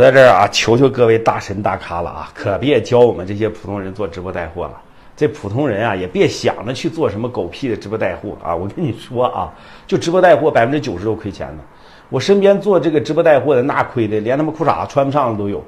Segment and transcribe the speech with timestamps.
[0.00, 4.80] 在这儿啊，求求各位大神大咖了啊，可别教我们这些普通人做直播带货了。
[5.16, 8.56] 这普通人啊，也别想着去做什么狗屁的直播带货啊！
[8.56, 9.52] 我跟你说啊，
[9.86, 11.62] 就直播带货，百分之九十都亏钱的。
[12.08, 15.62] 我身边做这个直播带货的，那亏的连他妈裤衩子穿不上的都有。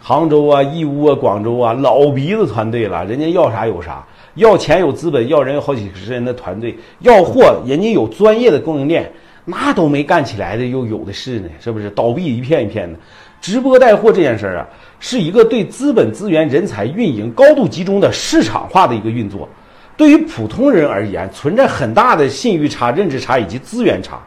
[0.00, 9.08] 杭州啊、义乌啊、广州啊，老鼻子团队了，人家要啥有啥，要钱有资本，要人有好几十人的团队，要货人家有专业的供应链，
[9.50, 11.90] 那都没干起来的又有的是呢，是不是？
[11.90, 12.98] 倒闭一片一片的。
[13.40, 14.66] 直播带货这件事儿啊，
[14.98, 19.48] 是一个对资本资源、人才运营高度集中的市场化的一个运作。
[19.96, 24.20] 对于普通人而言，存在很大的信誉差、认知差以及资源差。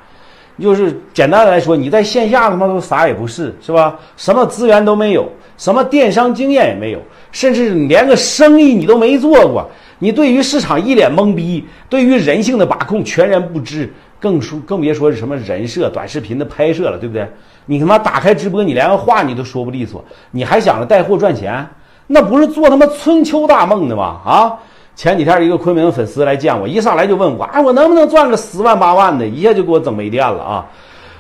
[0.60, 4.00] 就是简单来说，你在线下他妈都啥也不是，是吧？
[4.18, 5.28] 什么资源都没有，
[5.58, 7.00] 什么电商经验也没有，
[7.32, 9.68] 甚至连个生意你都没做过。
[9.98, 13.92] 你对于市场一脸懵逼，对于人性的把控全然不知。
[14.24, 17.28] 更说更别说是什么人设、短视频的拍摄了，对不对？
[17.66, 20.02] 你他妈打开直播，你连个话你都说不利索，
[20.32, 21.68] 你还想着带货赚钱？
[22.08, 24.22] 那不是做他妈春秋大梦的吗？
[24.26, 24.54] 啊！
[24.96, 29.28] 前几天一个昆明粉丝来见我，一上来就问我，啊，我能不能赚个十万八万的？
[29.28, 30.66] 一下就给我整没电了啊！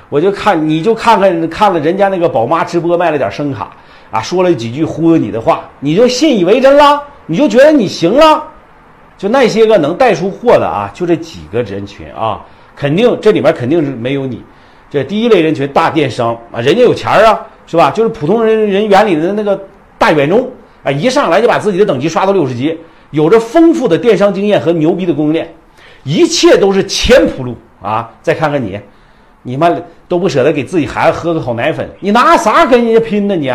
[0.07, 3.75] 我就看你就看看看了人家那个宝妈直播卖了点声卡
[4.11, 7.03] 啊，说了几句忽悠你的话，你就信以为真了？
[7.25, 8.43] 你就觉得你行了？
[9.17, 12.41] 就那些个能带出货的啊，就这几个人群啊。
[12.75, 14.41] 肯定这里面肯定是没有你，
[14.89, 17.91] 这第一类人群大电商啊，人家有钱儿啊，是吧？
[17.91, 19.59] 就是普通人人眼里的那个
[19.97, 20.49] 大远中
[20.83, 22.77] 啊，一上来就把自己的等级刷到六十级，
[23.11, 25.53] 有着丰富的电商经验和牛逼的供应链，
[26.03, 28.11] 一切都是前铺路啊！
[28.21, 28.79] 再看看你，
[29.43, 29.71] 你妈
[30.07, 33.35] 都不舍得给自己孩子喝个好奶粉，你拿啥跟人家拼呢？
[33.35, 33.51] 你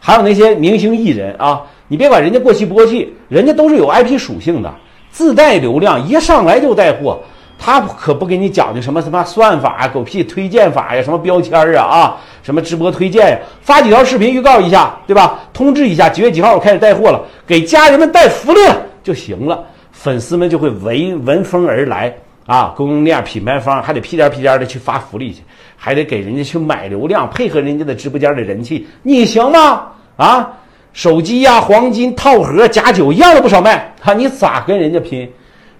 [0.00, 4.74] 还有那些明星艺人啊，你别管人家过气不过气，人家都是有 IP 属性的，
[5.10, 7.20] 自带流量，一上来就带货。
[7.58, 15.40] 他可不给你讲究什么什么算法啊、狗屁推荐法呀、什么标签啊啊，什么直播推荐呀，发几条视频预告一下，对吧？
[15.52, 22.14] 通知一下几月几号我开始带货了，给家人们带福利了就行了，粉丝们就会闻闻风而来
[22.46, 22.74] 啊！
[22.76, 25.42] 供应链、品牌方还得屁颠屁颠的去发福利去，
[25.76, 29.86] 还得给人家去买流量，配合人家的直播间的人气，你行吗？
[30.16, 30.52] 啊，
[30.92, 35.30] 手机呀、黄金套盒、假酒一样都不少卖，哈，你咋跟人家拼？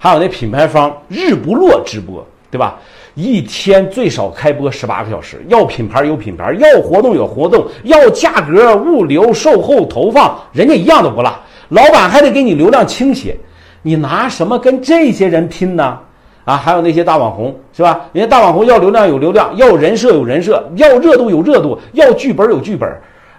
[0.04, 2.78] 还有那品牌方日不落直播，对吧？
[3.14, 11.40] 一天最少开播十八个小时，要品牌有品牌，要活动有活动，要价格、物流、售后、投放，人家一样都不落。
[11.70, 13.34] 老板还得给你流量倾斜，
[13.80, 15.98] 你拿什么跟这些人拼呢？
[16.44, 18.02] 啊，还有那些大网红，是吧？
[18.12, 22.86] 人家大网红要流量有流量，要人设有人设，要热度有热度，要剧本有剧本。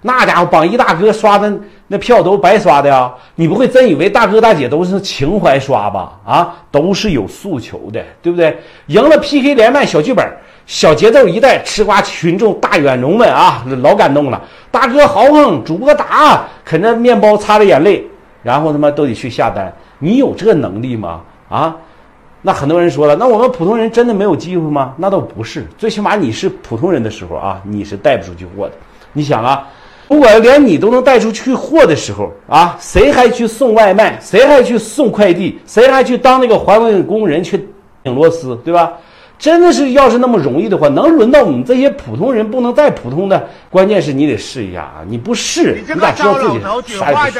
[0.07, 1.51] 那家伙榜一大哥刷的
[1.87, 3.11] 那票都白刷的呀！
[3.33, 6.13] 你不会真以为大哥大姐都是情怀刷吧？
[6.23, 8.55] 啊，都是有诉求的，对不对？
[8.85, 10.23] 赢了 PK 连麦小剧本，
[10.67, 14.39] 小节奏一带，吃瓜群众大远农们啊，老感动了！
[14.69, 18.05] 大哥豪横，主播打，啃着面包擦着眼泪，
[18.43, 19.73] 然后他妈都得去下单。
[19.97, 21.21] 你有这能力吗？
[21.49, 21.75] 啊？
[22.43, 24.93] 那很多人说了，那我们普通人真的没有机会吗？
[24.97, 28.73] 那倒不是，最起码你是普通人的时候啊，你是带不出去货的。
[29.11, 29.67] 你想啊。
[30.07, 34.19] 如果连你都能带出去货的时候啊，谁还去送外卖？
[34.21, 35.59] 谁还去送快递？
[35.65, 37.67] 谁还去当那个环卫工人去
[38.03, 38.55] 拧螺丝？
[38.63, 38.93] 对吧？
[39.37, 43.47] 真的是要是那么容易的话，能轮到我们这些普通人不能再普通的？
[43.69, 45.03] 关键是你得试一下啊！
[45.07, 46.59] 你不试，你咋知道自己
[46.97, 47.39] 啥也不是？